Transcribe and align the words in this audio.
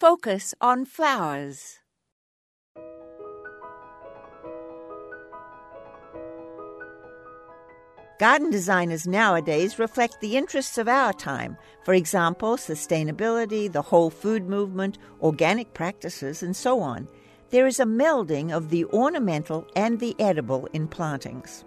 Focus 0.00 0.54
on 0.60 0.84
flowers. 0.84 1.80
Garden 8.20 8.48
designers 8.48 9.08
nowadays 9.08 9.80
reflect 9.80 10.20
the 10.20 10.36
interests 10.36 10.78
of 10.78 10.86
our 10.86 11.12
time. 11.12 11.56
For 11.84 11.94
example, 11.94 12.56
sustainability, 12.56 13.72
the 13.72 13.82
whole 13.82 14.10
food 14.10 14.48
movement, 14.48 14.98
organic 15.20 15.74
practices, 15.74 16.44
and 16.44 16.54
so 16.54 16.80
on. 16.80 17.08
There 17.50 17.66
is 17.66 17.80
a 17.80 17.84
melding 17.84 18.52
of 18.52 18.70
the 18.70 18.84
ornamental 18.84 19.66
and 19.74 19.98
the 19.98 20.14
edible 20.20 20.68
in 20.72 20.86
plantings. 20.86 21.64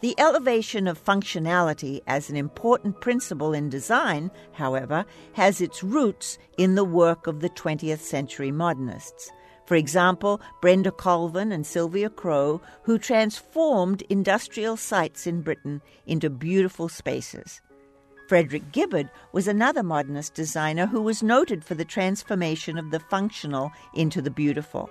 The 0.00 0.14
elevation 0.18 0.86
of 0.86 1.04
functionality 1.04 2.02
as 2.06 2.30
an 2.30 2.36
important 2.36 3.00
principle 3.00 3.52
in 3.52 3.68
design, 3.68 4.30
however, 4.52 5.04
has 5.32 5.60
its 5.60 5.82
roots 5.82 6.38
in 6.56 6.76
the 6.76 6.84
work 6.84 7.26
of 7.26 7.40
the 7.40 7.50
20th 7.50 7.98
century 7.98 8.52
modernists. 8.52 9.32
For 9.66 9.74
example, 9.74 10.40
Brenda 10.62 10.92
Colvin 10.92 11.50
and 11.50 11.66
Sylvia 11.66 12.10
Crowe, 12.10 12.60
who 12.84 12.96
transformed 12.96 14.02
industrial 14.08 14.76
sites 14.76 15.26
in 15.26 15.42
Britain 15.42 15.82
into 16.06 16.30
beautiful 16.30 16.88
spaces. 16.88 17.60
Frederick 18.28 18.70
Gibberd 18.70 19.10
was 19.32 19.48
another 19.48 19.82
modernist 19.82 20.32
designer 20.32 20.86
who 20.86 21.02
was 21.02 21.24
noted 21.24 21.64
for 21.64 21.74
the 21.74 21.84
transformation 21.84 22.78
of 22.78 22.92
the 22.92 23.00
functional 23.00 23.72
into 23.94 24.22
the 24.22 24.30
beautiful. 24.30 24.88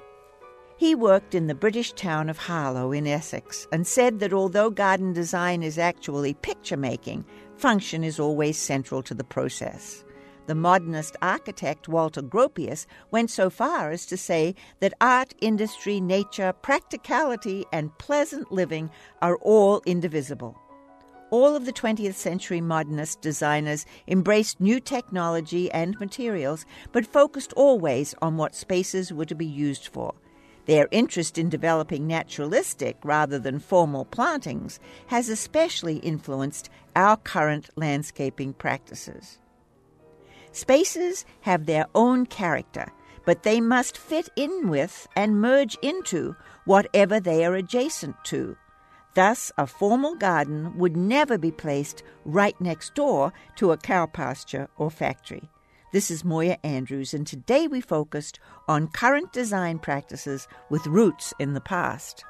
He 0.80 0.94
worked 0.94 1.34
in 1.34 1.48
the 1.48 1.56
British 1.56 1.92
town 1.94 2.30
of 2.30 2.38
Harlow 2.38 2.92
in 2.92 3.08
Essex 3.08 3.68
and 3.72 3.88
said 3.88 4.20
that 4.20 4.32
although 4.32 4.70
garden 4.70 5.12
design 5.12 5.64
is 5.64 5.80
actually 5.80 6.36
picture 6.36 6.78
making, 6.78 7.26
function 7.56 8.04
is 8.04 8.20
always 8.20 8.60
central 8.60 9.02
to 9.02 9.16
the 9.16 9.24
process. 9.24 10.06
The 10.46 10.54
modernist 10.54 11.16
architect 11.20 11.88
Walter 11.88 12.22
Gropius 12.22 12.86
went 13.10 13.32
so 13.32 13.50
far 13.50 13.90
as 13.90 14.06
to 14.06 14.18
say 14.18 14.54
that 14.80 14.94
art, 15.02 15.34
industry, 15.42 16.00
nature, 16.00 16.54
practicality, 16.54 17.66
and 17.74 17.98
pleasant 17.98 18.52
living 18.52 18.92
are 19.20 19.38
all 19.38 19.82
indivisible. 19.88 20.56
All 21.32 21.56
of 21.56 21.66
the 21.66 21.74
20th 21.74 22.14
century 22.14 22.62
modernist 22.62 23.20
designers 23.20 23.88
embraced 24.08 24.62
new 24.62 24.80
technology 24.80 25.72
and 25.72 26.00
materials, 26.00 26.68
but 26.92 27.08
focused 27.08 27.52
always 27.54 28.14
on 28.22 28.38
what 28.38 28.54
spaces 28.54 29.12
were 29.12 29.26
to 29.26 29.36
be 29.36 29.46
used 29.46 29.88
for 29.88 30.14
their 30.68 30.88
interest 30.92 31.38
in 31.38 31.50
developing 31.50 32.06
naturalistic 32.06 32.98
rather 33.04 33.40
than 33.40 33.58
formal 33.58 34.06
plantings 34.06 34.80
has 35.08 35.30
especially 35.30 35.98
influenced 35.98 36.70
our 36.96 37.18
current 37.18 37.70
landscaping 37.76 38.54
practices. 38.54 39.40
Spaces 40.52 41.26
have 41.42 41.66
their 41.66 41.88
own 41.96 42.26
character, 42.26 42.92
but 43.26 43.44
they 43.44 43.62
must 43.62 43.98
fit 43.98 44.30
in 44.36 44.68
with 44.70 45.08
and 45.16 45.42
merge 45.42 45.78
into 45.82 46.36
whatever 46.66 47.20
they 47.20 47.46
are 47.46 47.56
adjacent 47.56 48.16
to. 48.26 48.58
Thus, 49.14 49.52
a 49.58 49.66
formal 49.66 50.16
garden 50.16 50.78
would 50.78 50.96
never 50.96 51.38
be 51.38 51.52
placed 51.52 52.04
right 52.26 52.60
next 52.62 52.94
door 52.94 53.34
to 53.56 53.72
a 53.72 53.78
cow 53.78 54.06
pasture 54.06 54.70
or 54.78 54.92
factory. 54.92 55.50
This 55.98 56.12
is 56.12 56.24
Moya 56.24 56.60
Andrews, 56.64 57.16
and 57.16 57.26
today 57.26 57.68
we 57.68 57.82
focused 57.82 58.40
on 58.68 58.90
current 58.90 59.34
design 59.34 59.80
practices 59.80 60.48
with 60.70 60.86
roots 60.86 61.34
in 61.40 61.56
the 61.56 61.60
past. 61.60 62.24